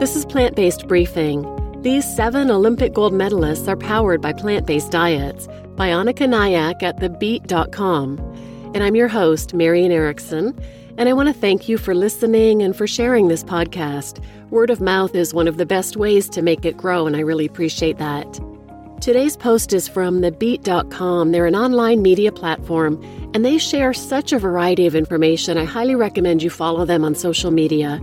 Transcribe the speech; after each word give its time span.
This 0.00 0.16
is 0.16 0.26
Plant 0.26 0.56
Based 0.56 0.88
Briefing. 0.88 1.46
These 1.82 2.04
seven 2.16 2.50
Olympic 2.50 2.92
gold 2.94 3.12
medalists 3.12 3.68
are 3.68 3.76
powered 3.76 4.20
by 4.20 4.32
plant 4.32 4.66
based 4.66 4.90
diets 4.90 5.46
by 5.76 5.88
Annika 5.88 6.28
Nyack 6.28 6.82
at 6.82 6.98
thebeet.com. 6.98 8.18
And 8.74 8.82
I'm 8.82 8.96
your 8.96 9.06
host, 9.06 9.54
Marian 9.54 9.92
Erickson. 9.92 10.58
And 10.98 11.08
I 11.08 11.12
want 11.12 11.28
to 11.28 11.32
thank 11.32 11.68
you 11.68 11.78
for 11.78 11.94
listening 11.94 12.60
and 12.60 12.74
for 12.74 12.88
sharing 12.88 13.28
this 13.28 13.44
podcast. 13.44 14.20
Word 14.50 14.68
of 14.68 14.80
mouth 14.80 15.14
is 15.14 15.32
one 15.32 15.46
of 15.46 15.58
the 15.58 15.66
best 15.66 15.96
ways 15.96 16.28
to 16.30 16.42
make 16.42 16.64
it 16.64 16.76
grow, 16.76 17.06
and 17.06 17.14
I 17.14 17.20
really 17.20 17.46
appreciate 17.46 17.98
that. 17.98 18.40
Today's 19.00 19.36
post 19.36 19.72
is 19.72 19.86
from 19.86 20.22
thebeet.com. 20.22 21.30
They're 21.30 21.46
an 21.46 21.54
online 21.54 22.02
media 22.02 22.32
platform, 22.32 23.00
and 23.32 23.44
they 23.44 23.58
share 23.58 23.94
such 23.94 24.32
a 24.32 24.40
variety 24.40 24.86
of 24.86 24.96
information. 24.96 25.56
I 25.56 25.64
highly 25.64 25.94
recommend 25.94 26.42
you 26.42 26.50
follow 26.50 26.84
them 26.84 27.04
on 27.04 27.14
social 27.14 27.52
media. 27.52 28.00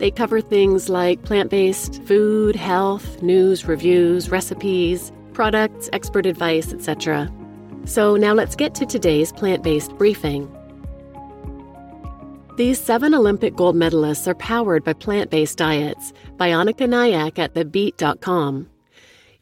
They 0.00 0.10
cover 0.10 0.40
things 0.40 0.88
like 0.88 1.22
plant 1.24 1.50
based 1.50 2.02
food, 2.04 2.56
health, 2.56 3.22
news, 3.22 3.66
reviews, 3.66 4.30
recipes, 4.30 5.12
products, 5.34 5.90
expert 5.92 6.24
advice, 6.24 6.72
etc. 6.72 7.30
So 7.84 8.16
now 8.16 8.32
let's 8.32 8.56
get 8.56 8.74
to 8.76 8.86
today's 8.86 9.30
plant 9.30 9.62
based 9.62 9.92
briefing. 9.98 10.50
These 12.56 12.80
seven 12.80 13.14
Olympic 13.14 13.54
gold 13.54 13.76
medalists 13.76 14.26
are 14.26 14.34
powered 14.34 14.84
by 14.84 14.94
plant 14.94 15.30
based 15.30 15.58
diets 15.58 16.14
by 16.38 16.48
Annika 16.48 16.88
Nyack 16.88 17.38
at 17.38 17.52
thebeet.com. 17.52 18.70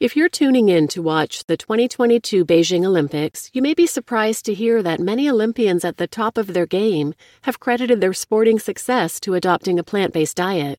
If 0.01 0.15
you're 0.15 0.29
tuning 0.29 0.69
in 0.69 0.87
to 0.88 1.02
watch 1.02 1.47
the 1.47 1.57
2022 1.57 2.45
Beijing 2.45 2.84
Olympics, 2.84 3.51
you 3.52 3.61
may 3.61 3.75
be 3.75 3.88
surprised 3.88 4.45
to 4.45 4.55
hear 4.55 4.80
that 4.80 5.01
many 5.01 5.29
Olympians 5.29 5.84
at 5.84 5.97
the 5.97 6.07
top 6.07 6.38
of 6.38 6.55
their 6.55 6.66
game 6.66 7.15
have 7.43 7.59
credited 7.59 8.01
their 8.01 8.12
sporting 8.12 8.61
success 8.61 9.19
to 9.19 9.34
adopting 9.34 9.77
a 9.77 9.83
plant 9.83 10.12
based 10.12 10.37
diet. 10.37 10.79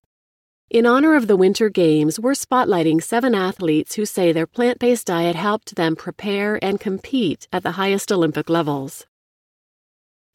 In 0.69 0.85
honor 0.85 1.15
of 1.15 1.27
the 1.27 1.35
Winter 1.35 1.67
Games, 1.67 2.17
we're 2.17 2.31
spotlighting 2.31 3.03
seven 3.03 3.35
athletes 3.35 3.95
who 3.95 4.05
say 4.05 4.31
their 4.31 4.47
plant 4.47 4.79
based 4.79 5.07
diet 5.07 5.35
helped 5.35 5.75
them 5.75 5.97
prepare 5.97 6.57
and 6.63 6.79
compete 6.79 7.49
at 7.51 7.63
the 7.63 7.71
highest 7.71 8.13
Olympic 8.13 8.49
levels. 8.49 9.05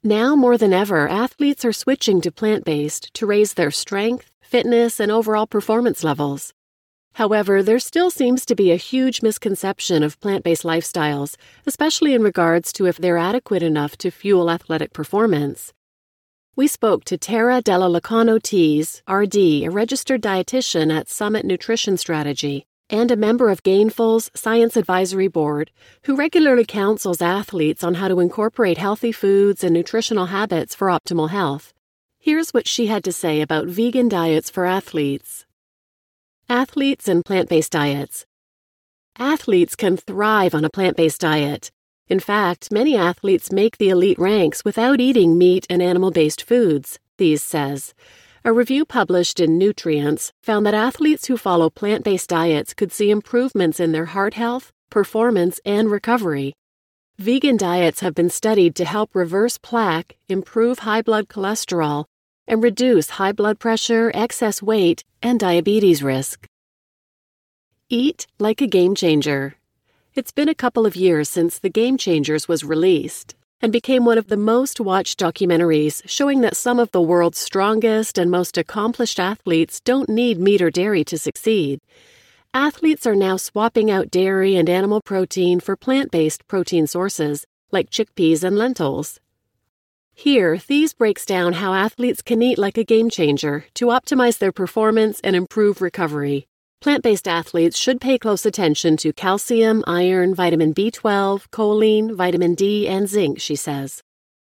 Now 0.02 0.36
more 0.36 0.58
than 0.58 0.74
ever, 0.74 1.08
athletes 1.08 1.64
are 1.64 1.72
switching 1.72 2.20
to 2.20 2.30
plant 2.30 2.66
based 2.66 3.14
to 3.14 3.24
raise 3.24 3.54
their 3.54 3.70
strength, 3.70 4.30
fitness, 4.42 5.00
and 5.00 5.10
overall 5.10 5.46
performance 5.46 6.04
levels. 6.04 6.52
However, 7.14 7.62
there 7.62 7.78
still 7.78 8.10
seems 8.10 8.44
to 8.46 8.54
be 8.54 8.70
a 8.70 8.76
huge 8.76 9.22
misconception 9.22 10.02
of 10.02 10.20
plant 10.20 10.44
based 10.44 10.64
lifestyles, 10.64 11.36
especially 11.64 12.12
in 12.14 12.22
regards 12.22 12.72
to 12.74 12.86
if 12.86 12.98
they're 12.98 13.18
adequate 13.18 13.62
enough 13.62 13.96
to 13.98 14.10
fuel 14.10 14.50
athletic 14.50 14.92
performance. 14.92 15.72
We 16.56 16.66
spoke 16.66 17.04
to 17.06 17.18
Tara 17.18 17.60
Della 17.60 17.88
Lacano 17.88 18.40
Tees, 18.40 19.02
RD, 19.08 19.36
a 19.36 19.68
registered 19.68 20.22
dietitian 20.22 20.92
at 20.92 21.08
Summit 21.08 21.44
Nutrition 21.44 21.96
Strategy 21.96 22.66
and 22.90 23.10
a 23.10 23.16
member 23.16 23.48
of 23.48 23.62
Gainful's 23.62 24.30
Science 24.34 24.76
Advisory 24.76 25.28
Board, 25.28 25.70
who 26.04 26.16
regularly 26.16 26.64
counsels 26.64 27.22
athletes 27.22 27.82
on 27.82 27.94
how 27.94 28.08
to 28.08 28.20
incorporate 28.20 28.78
healthy 28.78 29.10
foods 29.10 29.64
and 29.64 29.72
nutritional 29.72 30.26
habits 30.26 30.74
for 30.74 30.88
optimal 30.88 31.30
health. 31.30 31.72
Here's 32.18 32.50
what 32.50 32.68
she 32.68 32.86
had 32.86 33.04
to 33.04 33.12
say 33.12 33.40
about 33.40 33.66
vegan 33.66 34.08
diets 34.08 34.50
for 34.50 34.66
athletes. 34.66 35.43
Athletes 36.48 37.08
and 37.08 37.24
plant 37.24 37.48
based 37.48 37.72
diets. 37.72 38.26
Athletes 39.18 39.74
can 39.74 39.96
thrive 39.96 40.54
on 40.54 40.62
a 40.62 40.68
plant 40.68 40.94
based 40.94 41.22
diet. 41.22 41.70
In 42.06 42.20
fact, 42.20 42.70
many 42.70 42.94
athletes 42.94 43.50
make 43.50 43.78
the 43.78 43.88
elite 43.88 44.18
ranks 44.18 44.62
without 44.62 45.00
eating 45.00 45.38
meat 45.38 45.66
and 45.70 45.80
animal 45.80 46.10
based 46.10 46.42
foods, 46.42 46.98
Tees 47.16 47.42
says. 47.42 47.94
A 48.44 48.52
review 48.52 48.84
published 48.84 49.40
in 49.40 49.56
Nutrients 49.56 50.32
found 50.42 50.66
that 50.66 50.74
athletes 50.74 51.28
who 51.28 51.38
follow 51.38 51.70
plant 51.70 52.04
based 52.04 52.28
diets 52.28 52.74
could 52.74 52.92
see 52.92 53.10
improvements 53.10 53.80
in 53.80 53.92
their 53.92 54.06
heart 54.06 54.34
health, 54.34 54.70
performance, 54.90 55.60
and 55.64 55.90
recovery. 55.90 56.52
Vegan 57.16 57.56
diets 57.56 58.00
have 58.00 58.14
been 58.14 58.28
studied 58.28 58.74
to 58.74 58.84
help 58.84 59.14
reverse 59.14 59.56
plaque, 59.56 60.18
improve 60.28 60.80
high 60.80 61.00
blood 61.00 61.28
cholesterol, 61.28 62.04
and 62.46 62.62
reduce 62.62 63.10
high 63.10 63.32
blood 63.32 63.58
pressure, 63.58 64.10
excess 64.14 64.62
weight, 64.62 65.04
and 65.22 65.40
diabetes 65.40 66.02
risk. 66.02 66.46
Eat 67.88 68.26
like 68.38 68.60
a 68.60 68.66
game 68.66 68.94
changer. 68.94 69.54
It's 70.14 70.32
been 70.32 70.48
a 70.48 70.54
couple 70.54 70.86
of 70.86 70.96
years 70.96 71.28
since 71.28 71.58
The 71.58 71.68
Game 71.68 71.98
Changers 71.98 72.46
was 72.46 72.64
released 72.64 73.34
and 73.60 73.72
became 73.72 74.04
one 74.04 74.18
of 74.18 74.28
the 74.28 74.36
most 74.36 74.78
watched 74.78 75.18
documentaries, 75.18 76.02
showing 76.06 76.40
that 76.42 76.56
some 76.56 76.78
of 76.78 76.90
the 76.92 77.00
world's 77.00 77.38
strongest 77.38 78.18
and 78.18 78.30
most 78.30 78.58
accomplished 78.58 79.18
athletes 79.18 79.80
don't 79.80 80.08
need 80.08 80.38
meat 80.38 80.60
or 80.60 80.70
dairy 80.70 81.02
to 81.04 81.18
succeed. 81.18 81.80
Athletes 82.52 83.06
are 83.06 83.16
now 83.16 83.36
swapping 83.36 83.90
out 83.90 84.10
dairy 84.10 84.54
and 84.54 84.68
animal 84.68 85.00
protein 85.04 85.60
for 85.60 85.76
plant 85.76 86.10
based 86.10 86.46
protein 86.46 86.86
sources 86.86 87.46
like 87.72 87.90
chickpeas 87.90 88.44
and 88.44 88.56
lentils. 88.56 89.18
Here, 90.16 90.56
Tees 90.56 90.94
breaks 90.94 91.26
down 91.26 91.54
how 91.54 91.74
athletes 91.74 92.22
can 92.22 92.40
eat 92.40 92.56
like 92.56 92.78
a 92.78 92.84
game 92.84 93.10
changer 93.10 93.66
to 93.74 93.86
optimize 93.86 94.38
their 94.38 94.52
performance 94.52 95.20
and 95.24 95.34
improve 95.34 95.82
recovery. 95.82 96.46
Plant 96.80 97.02
based 97.02 97.26
athletes 97.26 97.76
should 97.76 98.00
pay 98.00 98.18
close 98.18 98.46
attention 98.46 98.96
to 98.98 99.12
calcium, 99.12 99.82
iron, 99.88 100.32
vitamin 100.32 100.72
B12, 100.72 101.48
choline, 101.48 102.14
vitamin 102.14 102.54
D, 102.54 102.86
and 102.86 103.08
zinc, 103.08 103.40
she 103.40 103.56
says. 103.56 104.02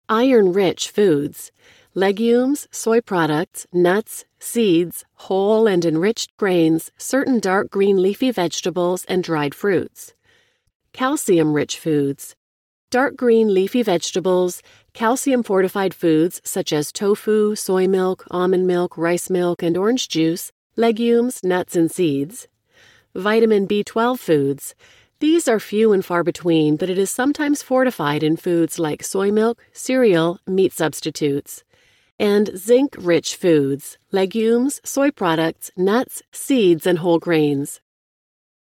Iron 0.07 0.53
rich 0.53 0.89
foods 0.89 1.51
legumes, 1.93 2.67
soy 2.71 3.01
products, 3.01 3.67
nuts, 3.73 4.23
seeds, 4.39 5.03
whole 5.15 5.67
and 5.67 5.83
enriched 5.83 6.35
grains, 6.37 6.91
certain 6.97 7.39
dark 7.39 7.69
green 7.69 8.01
leafy 8.01 8.31
vegetables, 8.31 9.03
and 9.05 9.21
dried 9.21 9.53
fruits. 9.53 10.13
Calcium 10.93 11.53
rich 11.53 11.77
foods 11.77 12.35
dark 12.89 13.17
green 13.17 13.53
leafy 13.53 13.83
vegetables, 13.83 14.61
calcium 14.93 15.43
fortified 15.43 15.93
foods 15.93 16.41
such 16.45 16.71
as 16.71 16.91
tofu, 16.91 17.55
soy 17.55 17.87
milk, 17.87 18.25
almond 18.31 18.65
milk, 18.65 18.97
rice 18.97 19.29
milk, 19.29 19.61
and 19.61 19.75
orange 19.75 20.07
juice, 20.07 20.51
legumes, 20.77 21.43
nuts, 21.43 21.75
and 21.75 21.91
seeds. 21.91 22.47
Vitamin 23.13 23.67
B12 23.67 24.19
foods. 24.19 24.75
These 25.19 25.47
are 25.47 25.59
few 25.59 25.91
and 25.91 26.05
far 26.05 26.23
between, 26.23 26.77
but 26.77 26.89
it 26.89 26.97
is 26.97 27.11
sometimes 27.11 27.63
fortified 27.63 28.23
in 28.23 28.37
foods 28.37 28.79
like 28.79 29.03
soy 29.03 29.31
milk, 29.31 29.63
cereal, 29.73 30.39
meat 30.47 30.71
substitutes. 30.71 31.63
And 32.19 32.51
zinc 32.55 32.95
rich 32.97 33.35
foods, 33.35 33.97
legumes, 34.11 34.79
soy 34.83 35.11
products, 35.11 35.71
nuts, 35.75 36.21
seeds, 36.31 36.87
and 36.87 36.99
whole 36.99 37.19
grains. 37.19 37.81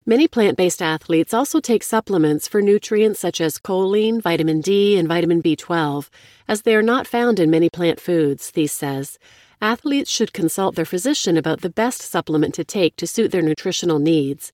Many 0.10 0.28
plant 0.28 0.58
based 0.58 0.82
athletes 0.82 1.36
also 1.36 1.60
take 1.60 1.84
supplements 1.84 2.48
for 2.48 2.64
nutrients 2.64 3.20
such 3.20 3.40
as 3.40 3.60
choline, 3.60 4.20
vitamin 4.20 4.60
D, 4.60 4.98
and 4.98 5.08
vitamin 5.08 5.40
B12, 5.40 6.10
as 6.48 6.64
they 6.64 6.76
are 6.76 6.82
not 6.82 7.06
found 7.06 7.40
in 7.40 7.52
many 7.52 7.70
plant 7.70 8.00
foods, 8.00 8.52
Tees 8.52 8.72
says. 8.72 9.20
Athletes 9.62 10.10
should 10.10 10.34
consult 10.34 10.74
their 10.74 10.84
physician 10.84 11.38
about 11.38 11.62
the 11.62 11.70
best 11.70 12.02
supplement 12.02 12.56
to 12.56 12.64
take 12.64 12.96
to 12.96 13.06
suit 13.06 13.32
their 13.32 13.44
nutritional 13.44 14.00
needs. 14.00 14.52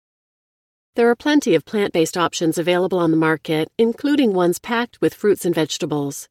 There 0.96 1.10
are 1.10 1.16
plenty 1.16 1.56
of 1.56 1.64
plant 1.64 1.94
based 1.94 2.18
options 2.18 2.58
available 2.58 3.00
on 3.00 3.12
the 3.12 3.26
market, 3.30 3.70
including 3.78 4.34
ones 4.34 4.60
packed 4.60 5.00
with 5.00 5.14
fruits 5.14 5.46
and 5.46 5.56
vegetables. 5.56 6.28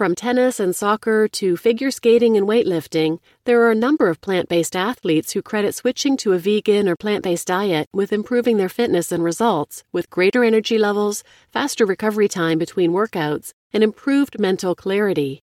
From 0.00 0.14
tennis 0.14 0.58
and 0.58 0.74
soccer 0.74 1.28
to 1.28 1.58
figure 1.58 1.90
skating 1.90 2.34
and 2.34 2.48
weightlifting, 2.48 3.18
there 3.44 3.60
are 3.60 3.70
a 3.70 3.74
number 3.74 4.08
of 4.08 4.22
plant 4.22 4.48
based 4.48 4.74
athletes 4.74 5.32
who 5.32 5.42
credit 5.42 5.74
switching 5.74 6.16
to 6.16 6.32
a 6.32 6.38
vegan 6.38 6.88
or 6.88 6.96
plant 6.96 7.22
based 7.22 7.48
diet 7.48 7.86
with 7.92 8.10
improving 8.10 8.56
their 8.56 8.70
fitness 8.70 9.12
and 9.12 9.22
results, 9.22 9.84
with 9.92 10.08
greater 10.08 10.42
energy 10.42 10.78
levels, 10.78 11.22
faster 11.52 11.84
recovery 11.84 12.28
time 12.28 12.58
between 12.58 12.92
workouts, 12.92 13.52
and 13.74 13.84
improved 13.84 14.40
mental 14.40 14.74
clarity. 14.74 15.42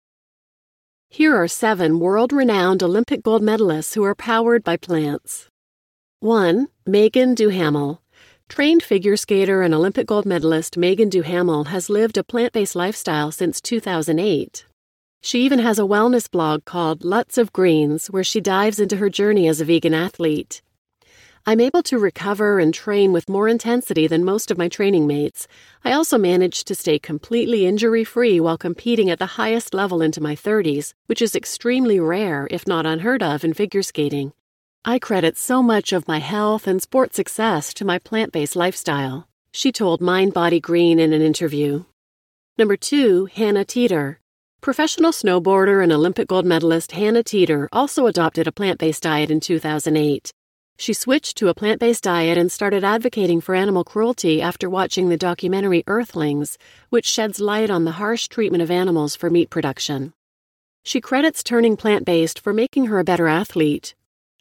Here 1.09 1.35
are 1.35 1.49
seven 1.49 1.99
world 1.99 2.31
renowned 2.31 2.81
Olympic 2.81 3.23
gold 3.23 3.41
medalists 3.41 3.93
who 3.95 4.05
are 4.05 4.15
powered 4.15 4.63
by 4.63 4.77
plants. 4.77 5.49
1. 6.21 6.69
Meagan 6.85 7.35
Duhamel. 7.35 8.01
Trained 8.47 8.83
figure 8.83 9.17
skater 9.17 9.63
and 9.63 9.73
Olympic 9.73 10.07
gold 10.07 10.25
medalist 10.25 10.77
Meagan 10.77 11.09
Duhamel 11.09 11.65
has 11.65 11.89
lived 11.89 12.17
a 12.17 12.23
plant 12.23 12.53
based 12.53 12.75
lifestyle 12.75 13.31
since 13.31 13.59
2008. 13.59 14.65
She 15.21 15.41
even 15.41 15.59
has 15.59 15.79
a 15.79 15.81
wellness 15.81 16.29
blog 16.29 16.63
called 16.63 17.03
Lots 17.03 17.37
of 17.37 17.51
Greens, 17.51 18.07
where 18.07 18.23
she 18.23 18.39
dives 18.39 18.79
into 18.79 18.97
her 18.97 19.09
journey 19.09 19.47
as 19.47 19.59
a 19.59 19.65
vegan 19.65 19.95
athlete. 19.95 20.61
I'm 21.47 21.59
able 21.59 21.83
to 21.83 21.99
recover 21.99 22.59
and 22.59 22.73
train 22.73 23.11
with 23.11 23.27
more 23.27 23.47
intensity 23.47 24.07
than 24.07 24.23
most 24.23 24.51
of 24.51 24.57
my 24.57 24.69
training 24.69 25.05
mates. 25.05 25.47
I 25.83 25.91
also 25.91 26.17
managed 26.17 26.67
to 26.67 26.75
stay 26.75 26.97
completely 26.99 27.65
injury 27.65 28.03
free 28.03 28.39
while 28.39 28.57
competing 28.57 29.09
at 29.09 29.19
the 29.19 29.37
highest 29.37 29.73
level 29.73 30.01
into 30.01 30.21
my 30.21 30.35
30s, 30.35 30.93
which 31.07 31.21
is 31.21 31.35
extremely 31.35 31.99
rare, 31.99 32.47
if 32.51 32.67
not 32.67 32.85
unheard 32.85 33.21
of, 33.21 33.43
in 33.43 33.53
figure 33.53 33.83
skating. 33.83 34.33
I 34.87 34.99
credit 34.99 35.35
so 35.35 35.63
much 35.63 35.93
of 35.93 36.07
my 36.07 36.19
health 36.19 36.67
and 36.67 36.79
sport 36.79 37.15
success 37.15 37.73
to 37.73 37.85
my 37.85 37.97
plant 37.97 38.31
based 38.31 38.55
lifestyle, 38.55 39.27
she 39.51 39.71
told 39.71 39.99
Mind 39.99 40.31
Body 40.31 40.59
Green 40.59 40.99
in 40.99 41.11
an 41.11 41.23
interview. 41.23 41.85
Number 42.55 42.77
two, 42.77 43.25
Hannah 43.25 43.65
Teeter. 43.65 44.19
Professional 44.61 45.11
snowboarder 45.11 45.81
and 45.81 45.91
Olympic 45.91 46.27
gold 46.27 46.45
medalist 46.45 46.91
Hannah 46.91 47.23
Teeter 47.23 47.67
also 47.71 48.05
adopted 48.05 48.45
a 48.45 48.51
plant 48.51 48.77
based 48.77 49.01
diet 49.01 49.31
in 49.31 49.39
2008. 49.39 50.31
She 50.77 50.93
switched 50.93 51.35
to 51.37 51.47
a 51.47 51.55
plant 51.55 51.79
based 51.79 52.03
diet 52.03 52.37
and 52.37 52.51
started 52.51 52.83
advocating 52.83 53.41
for 53.41 53.55
animal 53.55 53.83
cruelty 53.83 54.39
after 54.39 54.69
watching 54.69 55.09
the 55.09 55.17
documentary 55.17 55.83
Earthlings, 55.87 56.59
which 56.91 57.07
sheds 57.07 57.39
light 57.39 57.71
on 57.71 57.85
the 57.85 57.93
harsh 57.93 58.27
treatment 58.27 58.61
of 58.61 58.69
animals 58.69 59.15
for 59.15 59.31
meat 59.31 59.49
production. 59.49 60.13
She 60.83 61.01
credits 61.01 61.41
turning 61.41 61.75
plant 61.75 62.05
based 62.05 62.39
for 62.39 62.53
making 62.53 62.85
her 62.85 62.99
a 62.99 63.03
better 63.03 63.27
athlete. 63.27 63.95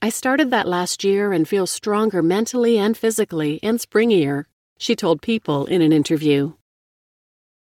I 0.04 0.10
started 0.10 0.50
that 0.50 0.68
last 0.68 1.02
year 1.02 1.32
and 1.32 1.48
feel 1.48 1.66
stronger 1.66 2.22
mentally 2.22 2.76
and 2.76 2.94
physically 2.94 3.58
and 3.62 3.78
springier, 3.78 4.44
she 4.76 4.94
told 4.94 5.22
People 5.22 5.64
in 5.64 5.80
an 5.80 5.94
interview. 5.94 6.52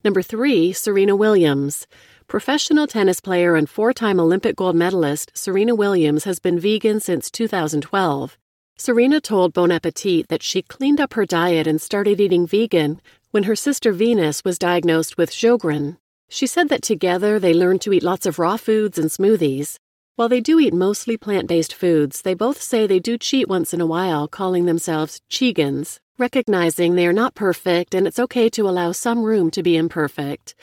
Number 0.02 0.20
three, 0.20 0.72
Serena 0.72 1.14
Williams. 1.14 1.86
Professional 2.26 2.88
tennis 2.88 3.20
player 3.20 3.54
and 3.54 3.70
four 3.70 3.92
time 3.92 4.19
Olympic 4.19 4.56
gold 4.56 4.75
medalist 4.75 5.31
Serena 5.32 5.76
Williams 5.76 6.25
has 6.25 6.40
been 6.40 6.58
vegan 6.58 6.98
since 6.98 7.31
2012. 7.31 8.36
Serena 8.76 9.20
told 9.20 9.52
Bon 9.52 9.70
Appetit 9.70 10.26
that 10.26 10.42
she 10.42 10.60
cleaned 10.62 11.00
up 11.00 11.12
her 11.12 11.25
diet 11.25 11.69
and 11.69 11.81
started 11.81 12.20
eating 12.20 12.48
vegan 12.48 13.00
when 13.31 13.44
her 13.44 13.54
sister 13.54 13.92
Venus 13.92 14.42
was 14.44 14.58
diagnosed 14.58 15.16
with 15.16 15.31
Sjogren. 15.31 15.98
She 16.28 16.48
said 16.48 16.69
that 16.70 16.82
together 16.82 17.38
they 17.38 17.54
learned 17.54 17.82
to 17.82 17.92
eat 17.92 18.02
lots 18.02 18.26
of 18.26 18.40
raw 18.40 18.56
foods 18.56 18.98
and 18.98 19.08
smoothies. 19.08 19.78
While 20.16 20.28
they 20.28 20.40
do 20.40 20.61
eat 20.61 20.72
mostly 20.72 21.16
plant 21.16 21.49
based 21.49 21.75
foods, 21.75 22.22
they 22.22 22.34
both 22.34 22.62
say 22.62 22.87
they 22.87 23.00
do 23.00 23.19
cheat 23.19 23.49
once 23.49 23.75
in 23.75 23.81
a 23.81 23.87
while, 23.87 24.28
calling 24.28 24.64
themselves 24.64 25.20
Chegans, 25.28 25.99
recognizing 26.19 26.94
they 26.94 27.08
are 27.08 27.12
not 27.12 27.34
perfect 27.34 27.96
and 27.96 28.06
it's 28.06 28.20
okay 28.20 28.49
to 28.50 28.69
allow 28.69 28.93
some 28.93 29.25
room 29.25 29.50
to 29.50 29.61
be 29.61 29.76
imperfect. 29.76 30.55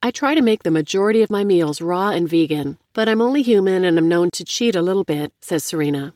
I 0.00 0.12
try 0.12 0.36
to 0.36 0.42
make 0.42 0.62
the 0.62 0.70
majority 0.70 1.22
of 1.22 1.30
my 1.30 1.42
meals 1.42 1.80
raw 1.80 2.10
and 2.10 2.28
vegan, 2.28 2.78
but 2.92 3.08
I'm 3.08 3.20
only 3.20 3.42
human 3.42 3.84
and 3.84 3.98
I'm 3.98 4.08
known 4.08 4.30
to 4.30 4.44
cheat 4.44 4.76
a 4.76 4.82
little 4.82 5.02
bit, 5.02 5.32
says 5.40 5.64
Serena. 5.64 6.14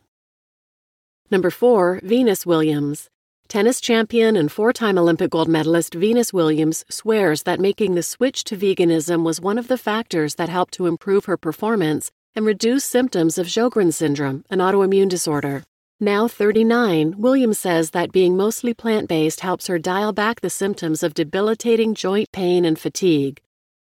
Number 1.32 1.50
4. 1.50 1.98
Venus 2.04 2.46
Williams. 2.46 3.10
Tennis 3.48 3.80
champion 3.80 4.36
and 4.36 4.52
four 4.52 4.72
time 4.72 4.98
Olympic 4.98 5.30
gold 5.30 5.48
medalist 5.48 5.94
Venus 5.94 6.32
Williams 6.32 6.84
swears 6.88 7.42
that 7.42 7.58
making 7.58 7.96
the 7.96 8.04
switch 8.04 8.44
to 8.44 8.56
veganism 8.56 9.24
was 9.24 9.40
one 9.40 9.58
of 9.58 9.66
the 9.66 9.76
factors 9.76 10.36
that 10.36 10.48
helped 10.48 10.74
to 10.74 10.86
improve 10.86 11.24
her 11.24 11.36
performance 11.36 12.12
and 12.34 12.44
reduce 12.44 12.84
symptoms 12.84 13.38
of 13.38 13.46
Sjogren's 13.46 13.96
syndrome, 13.96 14.44
an 14.50 14.58
autoimmune 14.58 15.08
disorder. 15.08 15.62
Now 16.00 16.28
39, 16.28 17.14
Williams 17.18 17.58
says 17.58 17.90
that 17.90 18.12
being 18.12 18.36
mostly 18.36 18.74
plant 18.74 19.08
based 19.08 19.40
helps 19.40 19.68
her 19.68 19.78
dial 19.78 20.12
back 20.12 20.40
the 20.40 20.50
symptoms 20.50 21.02
of 21.02 21.14
debilitating 21.14 21.94
joint 21.94 22.32
pain 22.32 22.64
and 22.64 22.78
fatigue. 22.78 23.40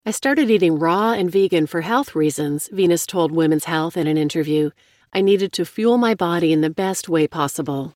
I 0.05 0.11
started 0.11 0.51
eating 0.51 0.81
raw 0.81 1.13
and 1.13 1.31
vegan 1.31 1.69
for 1.69 1.83
health 1.83 2.17
reasons, 2.17 2.69
Venus 2.73 3.07
told 3.07 3.31
Women's 3.31 3.67
Health 3.67 3.97
in 3.97 4.09
an 4.09 4.19
interview. 4.19 4.71
I 5.13 5.21
needed 5.21 5.53
to 5.53 5.65
fuel 5.65 5.97
my 5.97 6.15
body 6.15 6.53
in 6.53 6.61
the 6.61 6.71
best 6.71 7.09
way 7.09 7.29
possible. 7.29 7.95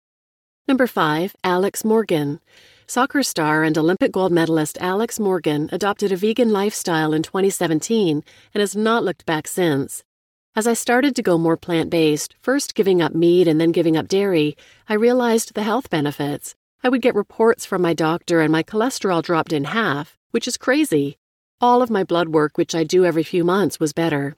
Number 0.69 0.87
5. 0.87 1.35
Alex 1.43 1.85
Morgan. 1.85 2.41
Soccer 2.87 3.25
star 3.25 3.65
and 3.65 3.77
Olympic 3.77 4.13
gold 4.13 4.31
medalist 4.31 4.79
Alex 4.81 5.19
Morgan 5.19 5.69
adopted 5.73 6.13
a 6.13 6.17
vegan 6.17 6.53
lifestyle 6.53 7.13
in 7.13 7.25
2017 7.25 8.23
and 8.55 8.61
has 8.61 8.77
not 8.77 9.03
looked 9.03 9.27
back 9.27 9.49
since. 9.49 10.05
As 10.57 10.67
I 10.67 10.73
started 10.73 11.15
to 11.15 11.23
go 11.23 11.37
more 11.37 11.59
plant 11.59 11.91
based, 11.91 12.35
first 12.41 12.75
giving 12.75 13.03
up 13.03 13.15
meat 13.15 13.47
and 13.47 13.61
then 13.61 13.73
giving 13.73 13.95
up 13.95 14.09
dairy, 14.09 14.57
I 14.89 14.95
realized 14.95 15.53
the 15.53 15.63
health 15.63 15.91
benefits. 15.91 16.55
I 16.83 16.89
would 16.89 17.03
get 17.03 17.15
reports 17.15 17.67
from 17.67 17.83
my 17.83 17.93
doctor 17.93 18.41
and 18.41 18.51
my 18.51 18.63
cholesterol 18.63 19.23
dropped 19.23 19.53
in 19.53 19.65
half, 19.65 20.17
which 20.31 20.49
is 20.49 20.57
crazy. 20.57 21.19
All 21.61 21.83
of 21.83 21.91
my 21.91 22.05
blood 22.05 22.31
work, 22.31 22.57
which 22.57 22.75
I 22.75 22.85
do 22.85 23.05
every 23.05 23.23
few 23.23 23.45
months, 23.45 23.79
was 23.79 23.93
better. 23.93 24.35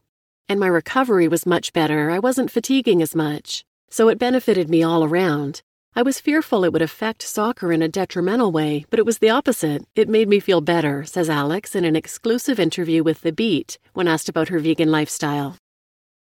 And 0.49 0.59
my 0.59 0.67
recovery 0.67 1.29
was 1.29 1.47
much 1.47 1.73
better. 1.73 2.11
I 2.11 2.19
wasn't 2.19 2.51
fatiguing 2.51 3.01
as 3.01 3.15
much. 3.15 3.65
So 3.89 4.09
it 4.09 4.19
benefited 4.19 4.69
me 4.69 4.83
all 4.83 5.05
around. 5.05 5.63
I 5.95 6.03
was 6.03 6.19
fearful 6.19 6.65
it 6.65 6.73
would 6.73 6.83
affect 6.83 7.23
soccer 7.23 7.71
in 7.73 7.81
a 7.81 7.89
detrimental 7.89 8.51
way, 8.51 8.87
but 8.91 8.99
it 8.99 9.07
was 9.07 9.19
the 9.19 9.31
opposite. 9.31 9.85
It 9.95 10.09
made 10.09 10.29
me 10.29 10.41
feel 10.41 10.63
better, 10.63 11.05
says 11.05 11.31
Alex 11.31 11.77
in 11.77 11.85
an 11.85 11.95
exclusive 11.95 12.59
interview 12.59 13.05
with 13.05 13.21
The 13.21 13.31
Beet 13.31 13.79
when 13.93 14.09
asked 14.09 14.29
about 14.29 14.49
her 14.49 14.59
vegan 14.59 14.91
lifestyle. 14.91 15.57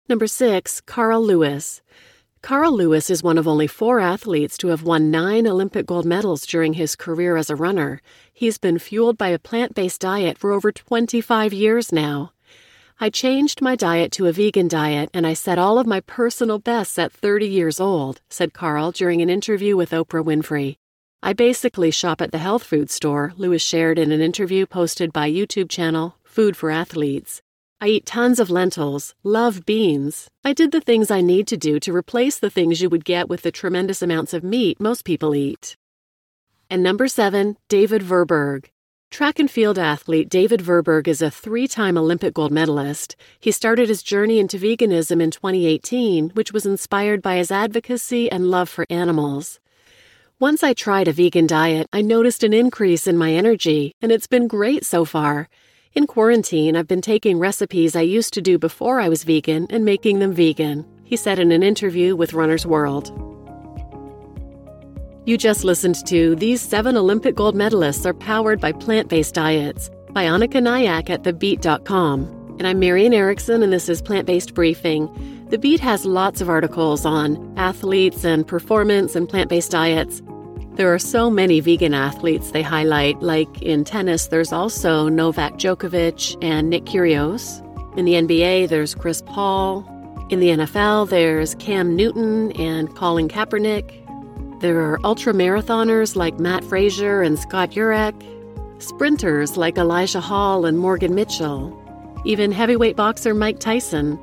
Number 0.09 0.29
6. 0.29 0.83
Carl 0.83 1.21
Lewis. 1.21 1.83
Carl 2.41 2.77
Lewis 2.77 3.11
is 3.11 3.25
one 3.25 3.39
of 3.39 3.49
only 3.49 3.67
four 3.67 3.99
athletes 3.99 4.57
to 4.59 4.69
have 4.69 4.85
won 4.85 5.11
nine 5.11 5.49
Olympic 5.49 5.85
gold 5.85 6.07
medals 6.07 6.47
during 6.47 6.75
his 6.75 6.95
career 6.95 7.37
as 7.37 7.51
a 7.51 7.57
runner. 7.57 8.01
He's 8.33 8.57
been 8.57 8.79
fueled 8.79 9.19
by 9.19 9.31
a 9.31 9.39
plant 9.41 9.75
based 9.75 10.03
diet 10.03 10.39
for 10.39 10.53
over 10.53 10.71
25 10.71 11.53
years 11.53 11.91
now. 11.91 12.31
I 13.01 13.11
changed 13.11 13.61
my 13.61 13.75
diet 13.75 14.13
to 14.13 14.27
a 14.27 14.33
vegan 14.33 14.69
diet 14.69 15.11
and 15.13 15.27
I 15.27 15.35
set 15.35 15.59
all 15.59 15.77
of 15.77 15.89
my 15.89 15.99
personal 15.99 16.61
bests 16.61 17.01
at 17.01 17.13
30 17.13 17.49
years 17.49 17.81
old, 17.81 18.21
said 18.31 18.53
Carl 18.53 18.93
during 18.93 19.23
an 19.23 19.29
interview 19.29 19.77
with 19.77 19.91
Oprah 19.91 20.25
Winfrey. 20.25 20.77
I 21.21 21.33
basically 21.33 21.91
shop 21.91 22.23
at 22.23 22.31
the 22.31 22.39
health 22.39 22.63
food 22.63 22.91
store, 22.91 23.33
Lewis 23.37 23.61
shared 23.61 23.99
in 23.99 24.13
an 24.13 24.21
interview 24.21 24.67
posted 24.67 25.13
by 25.13 25.29
YouTube 25.29 25.69
channel 25.69 26.15
Food 26.23 26.57
for 26.57 26.71
Athletes. 26.71 27.43
I 27.79 27.89
eat 27.89 28.07
tons 28.07 28.41
of 28.41 28.49
lentils, 28.49 29.15
love 29.23 29.67
beans. 29.67 30.29
I 30.43 30.55
did 30.55 30.73
the 30.73 30.81
things 30.81 31.11
I 31.11 31.21
need 31.21 31.47
to 31.49 31.59
do 31.59 31.79
to 31.81 31.95
replace 31.95 32.39
the 32.39 32.49
things 32.49 32.81
you 32.81 32.89
would 32.89 33.05
get 33.05 33.29
with 33.29 33.43
the 33.43 33.53
tremendous 33.53 34.01
amounts 34.01 34.33
of 34.33 34.43
meat 34.43 34.81
most 34.81 35.05
people 35.05 35.35
eat. 35.35 35.77
And 36.71 36.83
number 36.83 37.07
seven, 37.07 37.59
David 37.69 38.01
Verburg. 38.01 38.71
Track 39.11 39.39
and 39.39 39.51
field 39.51 39.79
athlete 39.79 40.31
David 40.31 40.61
Verburg 40.61 41.07
is 41.07 41.21
a 41.21 41.31
three 41.31 41.69
time 41.69 41.99
Olympic 41.99 42.33
gold 42.33 42.51
medalist. 42.51 43.15
He 43.39 43.53
started 43.53 43.91
his 43.91 44.03
journey 44.03 44.39
into 44.39 44.59
veganism 44.59 45.21
in 45.21 45.31
2018, 45.31 46.31
which 46.31 46.53
was 46.53 46.65
inspired 46.65 47.21
by 47.21 47.37
his 47.37 47.51
advocacy 47.51 48.33
and 48.33 48.51
love 48.51 48.71
for 48.71 48.87
animals. 48.89 49.61
Once 50.41 50.63
I 50.63 50.73
tried 50.73 51.09
a 51.09 51.13
vegan 51.13 51.47
diet, 51.47 51.89
I 51.93 52.01
noticed 52.01 52.43
an 52.43 52.55
increase 52.55 53.07
in 53.07 53.19
my 53.19 53.35
energy, 53.35 53.95
and 54.01 54.11
it's 54.11 54.27
been 54.27 54.49
great 54.49 54.87
so 54.87 55.05
far. 55.05 55.51
In 55.97 56.07
quarantine, 56.07 56.77
I've 56.77 56.87
been 56.87 57.01
taking 57.01 57.39
recipes 57.39 57.97
I 57.97 58.03
used 58.03 58.35
to 58.35 58.43
do 58.43 58.59
before 58.59 59.01
I 59.01 59.09
was 59.09 59.25
vegan 59.25 59.67
and 59.71 59.83
making 59.83 60.19
them 60.19 60.35
vegan, 60.35 60.85
he 61.05 61.17
said 61.17 61.39
in 61.39 61.51
an 61.53 61.63
interview 61.63 62.15
with 62.15 62.35
Runner's 62.35 62.67
World. 62.67 63.09
You 65.25 65.39
just 65.39 65.65
listened 65.65 66.07
to 66.07 66.37
These 66.37 66.61
Seven 66.61 66.99
Olympic 66.99 67.35
Gold 67.35 67.55
Medalists 67.55 68.05
Are 68.05 68.13
Powered 68.13 68.61
by 68.61 68.73
Plant 68.73 69.09
Based 69.09 69.33
Diets 69.33 69.89
by 70.11 70.25
Annika 70.25 70.63
Nyack 70.63 71.09
at 71.09 71.23
TheBeet.com. 71.23 72.57
And 72.59 72.67
I'm 72.67 72.79
Marian 72.79 73.15
Erickson, 73.15 73.63
and 73.63 73.73
this 73.73 73.89
is 73.89 74.03
Plant 74.03 74.27
Based 74.27 74.53
Briefing. 74.53 75.09
The 75.49 75.59
Beet 75.59 75.81
has 75.81 76.05
lots 76.05 76.43
of 76.43 76.51
articles 76.51 77.07
on 77.07 77.55
athletes 77.57 78.23
and 78.23 78.47
performance 78.47 79.17
and 79.17 79.27
plant 79.27 79.49
based 79.49 79.71
diets. 79.71 80.21
There 80.77 80.93
are 80.93 80.99
so 80.99 81.31
many 81.31 81.61
vegan 81.61 81.95
athletes 81.95 82.51
they 82.51 82.61
highlight, 82.61 83.23
like 83.23 83.63
in 83.63 83.83
tennis, 83.83 84.27
there's 84.27 84.53
also 84.53 85.09
Novak 85.09 85.55
Djokovic 85.55 86.37
and 86.43 86.69
Nick 86.69 86.85
Kyrgios. 86.85 87.63
In 87.97 88.05
the 88.05 88.13
NBA, 88.13 88.69
there's 88.69 88.95
Chris 88.95 89.23
Paul. 89.23 89.87
In 90.29 90.39
the 90.39 90.49
NFL, 90.49 91.09
there's 91.09 91.55
Cam 91.55 91.97
Newton 91.97 92.53
and 92.61 92.95
Colin 92.95 93.27
Kaepernick. 93.27 94.61
There 94.61 94.79
are 94.83 95.01
ultra 95.03 95.33
marathoners 95.33 96.15
like 96.15 96.39
Matt 96.39 96.63
Frazier 96.63 97.23
and 97.23 97.39
Scott 97.39 97.71
Jurek, 97.71 98.15
sprinters 98.83 99.57
like 99.57 99.79
Elijah 99.79 100.21
Hall 100.21 100.67
and 100.67 100.79
Morgan 100.79 101.15
Mitchell, 101.15 101.73
even 102.27 102.53
heavyweight 102.53 102.97
boxer 102.97 103.33
Mike 103.33 103.61
Tyson. 103.61 104.19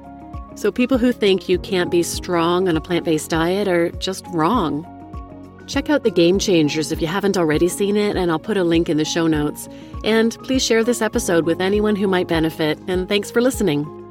So 0.54 0.72
people 0.72 1.00
who 1.00 1.12
think 1.12 1.50
you 1.50 1.58
can't 1.58 1.90
be 1.90 2.04
strong 2.04 2.70
on 2.70 2.78
a 2.78 2.82
plant 2.82 3.06
based 3.06 3.32
diet 3.32 3.68
are 3.68 3.90
just 3.94 4.24
wrong. 4.28 4.86
Check 5.74 5.90
out 5.90 6.04
The 6.04 6.12
Game 6.12 6.38
Changers 6.38 6.92
if 6.92 7.02
you 7.02 7.08
haven't 7.08 7.36
already 7.36 7.68
seen 7.68 7.98
it, 7.98 8.16
and 8.16 8.30
I'll 8.30 8.38
put 8.38 8.58
a 8.58 8.64
link 8.64 8.90
in 8.90 8.98
the 8.98 9.06
show 9.06 9.26
notes. 9.26 9.68
And 10.04 10.38
please 10.44 10.64
share 10.64 10.84
this 10.84 11.02
episode 11.02 11.48
with 11.48 11.60
anyone 11.60 11.96
who 11.96 12.08
might 12.08 12.28
benefit, 12.28 12.78
and 12.88 13.10
thanks 13.10 13.32
for 13.32 13.42
listening. 13.42 14.03